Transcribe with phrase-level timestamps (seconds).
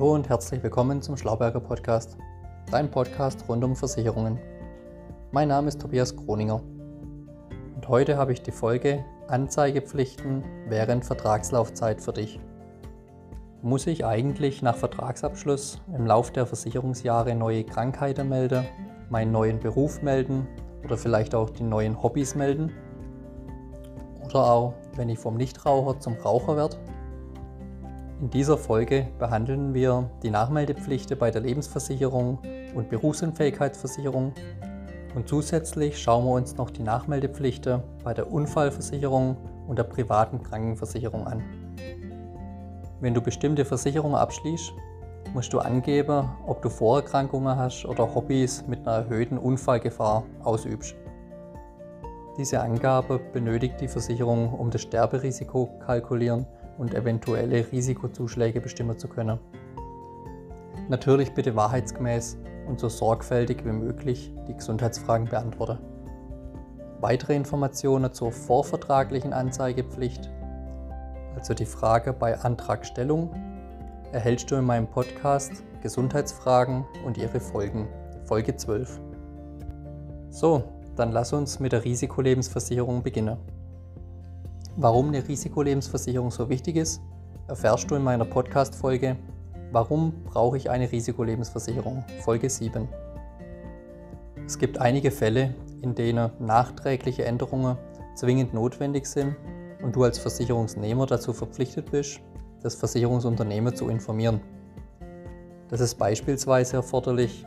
[0.00, 2.16] Hallo und herzlich willkommen zum Schlauberger Podcast,
[2.70, 4.38] dein Podcast rund um Versicherungen.
[5.30, 6.62] Mein Name ist Tobias Kroninger
[7.74, 12.40] und heute habe ich die Folge Anzeigepflichten während Vertragslaufzeit für dich.
[13.60, 18.64] Muss ich eigentlich nach Vertragsabschluss im Lauf der Versicherungsjahre neue Krankheiten melden,
[19.10, 20.48] meinen neuen Beruf melden
[20.82, 22.72] oder vielleicht auch die neuen Hobbys melden?
[24.24, 26.78] Oder auch, wenn ich vom Nichtraucher zum Raucher werde
[28.20, 32.38] in dieser Folge behandeln wir die Nachmeldepflichten bei der Lebensversicherung
[32.74, 34.34] und Berufsunfähigkeitsversicherung
[35.14, 41.26] und zusätzlich schauen wir uns noch die Nachmeldepflichten bei der Unfallversicherung und der privaten Krankenversicherung
[41.26, 41.42] an.
[43.00, 44.72] Wenn du bestimmte Versicherungen abschließt,
[45.32, 50.94] musst du angeben, ob du Vorerkrankungen hast oder Hobbys mit einer erhöhten Unfallgefahr ausübst.
[52.36, 56.46] Diese Angabe benötigt die Versicherung, um das Sterberisiko kalkulieren
[56.80, 59.38] und eventuelle Risikozuschläge bestimmen zu können.
[60.88, 65.78] Natürlich bitte wahrheitsgemäß und so sorgfältig wie möglich die Gesundheitsfragen beantworten.
[67.00, 70.30] Weitere Informationen zur vorvertraglichen Anzeigepflicht,
[71.36, 73.30] also die Frage bei Antragstellung,
[74.12, 77.88] erhältst du in meinem Podcast Gesundheitsfragen und ihre Folgen,
[78.24, 79.00] Folge 12.
[80.30, 80.64] So,
[80.96, 83.36] dann lass uns mit der Risikolebensversicherung beginnen.
[84.76, 87.02] Warum eine Risikolebensversicherung so wichtig ist,
[87.48, 89.16] erfährst du in meiner Podcast-Folge
[89.72, 92.04] Warum brauche ich eine Risikolebensversicherung?
[92.20, 92.88] Folge 7.
[94.46, 97.76] Es gibt einige Fälle, in denen nachträgliche Änderungen
[98.14, 99.36] zwingend notwendig sind
[99.82, 102.20] und du als Versicherungsnehmer dazu verpflichtet bist,
[102.62, 104.40] das Versicherungsunternehmen zu informieren.
[105.68, 107.44] Das ist beispielsweise erforderlich,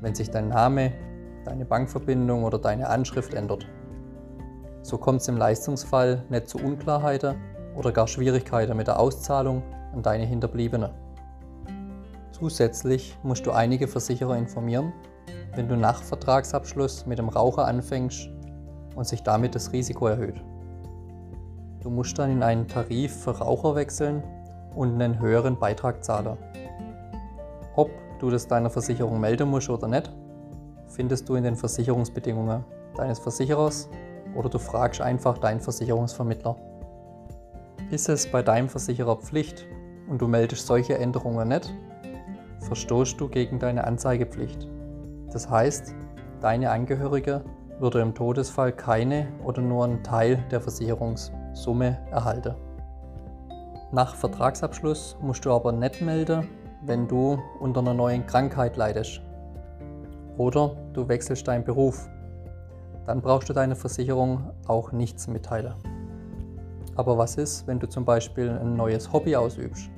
[0.00, 0.92] wenn sich dein Name,
[1.44, 3.66] deine Bankverbindung oder deine Anschrift ändert.
[4.88, 7.36] So kommt es im Leistungsfall nicht zu Unklarheiten
[7.76, 10.94] oder gar Schwierigkeiten mit der Auszahlung an deine Hinterbliebene.
[12.32, 14.94] Zusätzlich musst du einige Versicherer informieren,
[15.54, 18.30] wenn du nach Vertragsabschluss mit dem Raucher anfängst
[18.96, 20.42] und sich damit das Risiko erhöht.
[21.82, 24.22] Du musst dann in einen Tarif für Raucher wechseln
[24.74, 26.38] und einen höheren Beitrag zahlen.
[27.76, 27.90] Ob
[28.20, 30.10] du das deiner Versicherung melden musst oder nicht,
[30.86, 32.64] findest du in den Versicherungsbedingungen
[32.96, 33.90] deines Versicherers
[34.34, 36.56] oder du fragst einfach deinen Versicherungsvermittler.
[37.90, 39.66] Ist es bei deinem Versicherer Pflicht
[40.08, 41.72] und du meldest solche Änderungen nicht,
[42.60, 44.68] verstoßt du gegen deine Anzeigepflicht.
[45.32, 45.94] Das heißt,
[46.40, 47.42] deine Angehörige
[47.78, 52.54] würde im Todesfall keine oder nur einen Teil der Versicherungssumme erhalten.
[53.92, 56.48] Nach Vertragsabschluss musst du aber nicht melden,
[56.82, 59.22] wenn du unter einer neuen Krankheit leidest.
[60.36, 62.08] Oder du wechselst deinen Beruf
[63.08, 65.72] dann brauchst du deine Versicherung auch nichts mitteilen.
[66.94, 69.88] Aber was ist, wenn du zum Beispiel ein neues Hobby ausübst?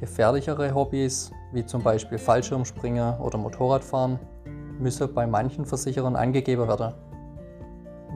[0.00, 4.18] Gefährlichere Hobbys, wie zum Beispiel Fallschirmspringen oder Motorradfahren,
[4.80, 6.94] müssen bei manchen Versicherern angegeben werden.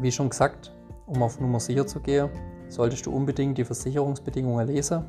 [0.01, 0.75] Wie schon gesagt,
[1.07, 2.31] um auf Nummer sicher zu gehen,
[2.69, 5.05] solltest du unbedingt die Versicherungsbedingungen lesen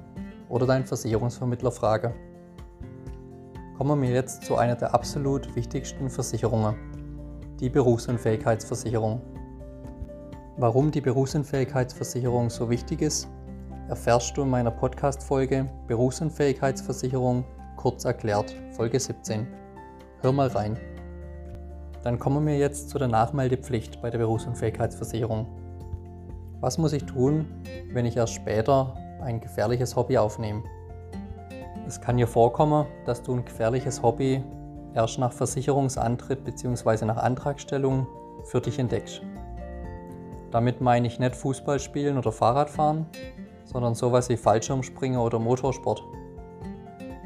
[0.48, 2.14] oder deinen Versicherungsvermittler fragen.
[3.80, 6.76] Kommen wir jetzt zu einer der absolut wichtigsten Versicherungen,
[7.62, 9.22] die Berufsunfähigkeitsversicherung.
[10.58, 13.30] Warum die Berufsunfähigkeitsversicherung so wichtig ist,
[13.88, 17.46] erfährst du in meiner Podcast-Folge Berufsunfähigkeitsversicherung
[17.78, 19.46] kurz erklärt, Folge 17.
[20.22, 20.76] Hör mal rein.
[22.04, 25.46] Dann kommen wir jetzt zu der Nachmeldepflicht bei der Berufsunfähigkeitsversicherung.
[26.62, 27.46] Was muss ich tun,
[27.94, 30.64] wenn ich erst später ein gefährliches Hobby aufnehme?
[31.88, 34.44] Es kann dir vorkommen, dass du ein gefährliches Hobby
[34.94, 37.06] erst nach Versicherungsantritt bzw.
[37.06, 38.08] nach Antragstellung
[38.44, 39.22] für dich entdeckst.
[40.52, 43.06] Damit meine ich nicht Fußball spielen oder Fahrradfahren,
[43.64, 46.04] sondern sowas wie Fallschirmspringen oder Motorsport.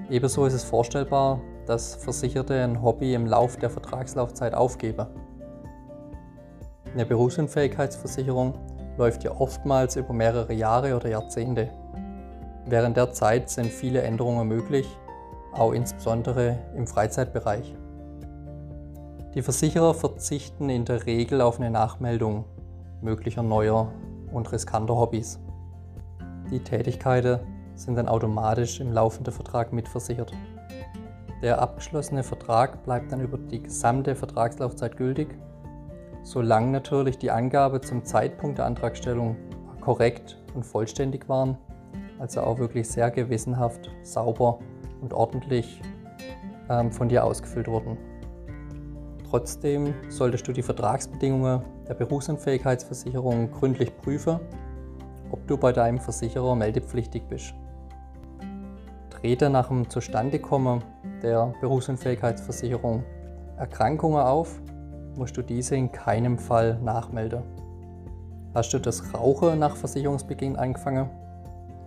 [0.09, 5.07] Ebenso ist es vorstellbar, dass Versicherte ein Hobby im Lauf der Vertragslaufzeit aufgeben.
[6.93, 8.53] Eine Berufsunfähigkeitsversicherung
[8.97, 11.69] läuft ja oftmals über mehrere Jahre oder Jahrzehnte.
[12.68, 14.88] Während der Zeit sind viele Änderungen möglich
[15.60, 17.75] auch insbesondere im Freizeitbereich.
[19.34, 22.46] Die Versicherer verzichten in der Regel auf eine Nachmeldung
[23.02, 23.92] möglicher neuer
[24.31, 25.40] und riskanter Hobbys.
[26.52, 27.40] Die Tätigkeiten
[27.75, 30.31] sind dann automatisch im laufenden Vertrag mitversichert.
[31.42, 35.38] Der abgeschlossene Vertrag bleibt dann über die gesamte Vertragslaufzeit gültig,
[36.24, 39.36] solange natürlich die Angabe zum Zeitpunkt der Antragstellung
[39.81, 41.57] korrekt und vollständig waren,
[42.19, 44.60] also auch wirklich sehr gewissenhaft, sauber
[45.01, 45.81] und ordentlich
[46.69, 47.97] ähm, von dir ausgefüllt wurden.
[49.30, 54.39] Trotzdem solltest du die Vertragsbedingungen der Berufsunfähigkeitsversicherung gründlich prüfen,
[55.31, 57.53] ob du bei deinem Versicherer meldepflichtig bist.
[59.09, 60.83] Trete nach dem Zustandekommen
[61.21, 63.03] der Berufsunfähigkeitsversicherung
[63.57, 64.62] Erkrankungen auf,
[65.15, 67.44] musst du diese in keinem Fall nachmelden.
[68.53, 71.09] Hast du das Rauchen nach Versicherungsbeginn angefangen,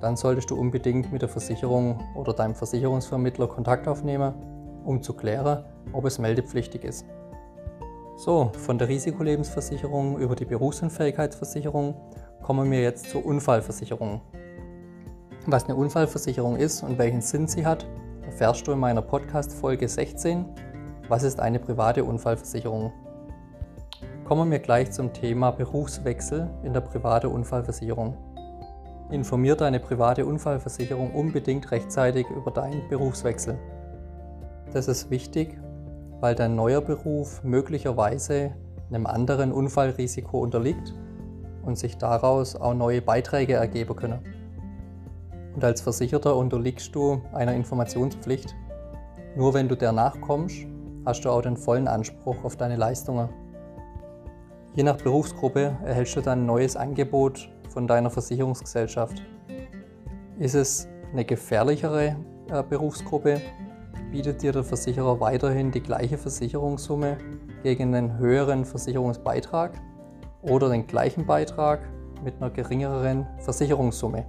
[0.01, 4.35] dann solltest du unbedingt mit der Versicherung oder deinem Versicherungsvermittler Kontakt aufnehmen,
[4.85, 7.05] um zu klären, ob es meldepflichtig ist.
[8.17, 11.95] So, von der Risikolebensversicherung über die Berufsunfähigkeitsversicherung
[12.43, 14.21] kommen wir jetzt zur Unfallversicherung.
[15.47, 17.87] Was eine Unfallversicherung ist und welchen Sinn sie hat,
[18.27, 20.45] erfährst du in meiner Podcast-Folge 16.
[21.09, 22.93] Was ist eine private Unfallversicherung?
[24.25, 28.15] Kommen wir gleich zum Thema Berufswechsel in der privaten Unfallversicherung.
[29.11, 33.59] Informier deine private Unfallversicherung unbedingt rechtzeitig über deinen Berufswechsel.
[34.73, 35.57] Das ist wichtig,
[36.21, 38.53] weil dein neuer Beruf möglicherweise
[38.91, 40.93] einem anderen Unfallrisiko unterliegt
[41.65, 44.19] und sich daraus auch neue Beiträge ergeben können.
[45.55, 48.55] Und als Versicherter unterliegst du einer Informationspflicht.
[49.37, 50.67] Nur wenn du der nachkommst,
[51.07, 53.31] hast du auch den vollen Anspruch auf deine Leistungen.
[54.75, 59.23] Je nach Berufsgruppe erhältst du dann ein neues Angebot von deiner Versicherungsgesellschaft.
[60.41, 62.17] Ist es eine gefährlichere
[62.51, 63.41] äh, Berufsgruppe,
[64.11, 67.19] bietet dir der Versicherer weiterhin die gleiche Versicherungssumme
[67.63, 69.81] gegen einen höheren Versicherungsbeitrag
[70.43, 71.89] oder den gleichen Beitrag
[72.25, 74.27] mit einer geringeren Versicherungssumme.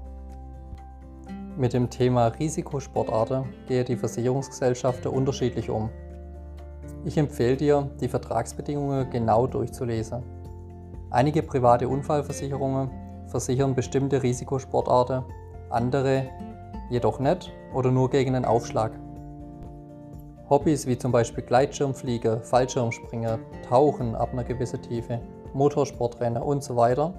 [1.58, 5.90] Mit dem Thema Risikosportarten gehe die Versicherungsgesellschaften unterschiedlich um.
[7.04, 10.22] Ich empfehle dir, die Vertragsbedingungen genau durchzulesen.
[11.10, 15.24] Einige private Unfallversicherungen versichern bestimmte Risikosportarten,
[15.70, 16.30] andere
[16.90, 18.92] jedoch nicht oder nur gegen einen Aufschlag.
[20.50, 25.22] Hobbys wie zum Beispiel Gleitschirmfliege, Fallschirmspringen, Tauchen ab einer gewissen Tiefe,
[25.54, 27.14] Motorsportrennen und so weiter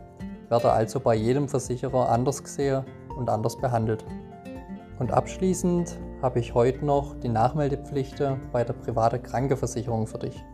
[0.49, 2.85] werden also bei jedem Versicherer anders gesehen
[3.17, 4.05] und anders behandelt.
[4.99, 10.45] Und abschließend habe ich heute noch die Nachmeldepflichten bei der privaten Krankenversicherung für dich.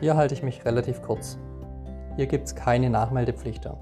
[0.00, 1.36] Hier halte ich mich relativ kurz.
[2.16, 3.72] Hier gibt es keine Nachmeldepflichten.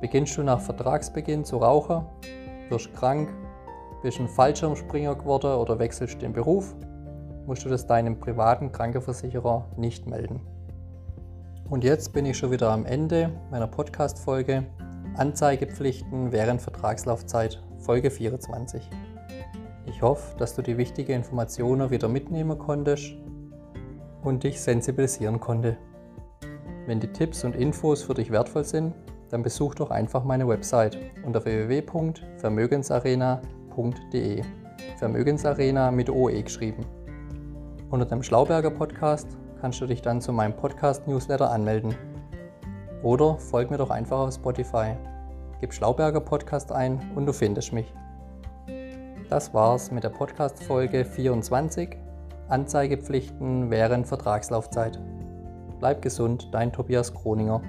[0.00, 2.06] Beginnst du nach Vertragsbeginn zu rauchen,
[2.68, 3.28] wirst krank,
[4.02, 6.74] bist ein Fallschirmspringer geworden oder wechselst den Beruf,
[7.46, 10.40] musst du das deinem privaten Krankenversicherer nicht melden.
[11.68, 14.66] Und jetzt bin ich schon wieder am Ende meiner Podcast-Folge
[15.16, 18.88] Anzeigepflichten während Vertragslaufzeit, Folge 24.
[19.86, 23.14] Ich hoffe, dass du die wichtigen Informationen wieder mitnehmen konntest
[24.22, 25.76] und dich sensibilisieren konnte.
[26.86, 28.94] Wenn die Tipps und Infos für dich wertvoll sind,
[29.28, 34.42] dann besuch doch einfach meine Website unter www.vermögensarena.de.
[34.96, 36.84] Vermögensarena mit OE geschrieben.
[37.90, 39.28] Unter dem Schlauberger Podcast
[39.60, 41.94] kannst du dich dann zu meinem Podcast-Newsletter anmelden.
[43.02, 44.96] Oder folg mir doch einfach auf Spotify.
[45.60, 47.92] Gib Schlauberger Podcast ein und du findest mich.
[49.28, 51.96] Das war's mit der Podcast-Folge 24
[52.48, 54.98] Anzeigepflichten während Vertragslaufzeit.
[55.78, 57.60] Bleib gesund, dein Tobias Kroninger.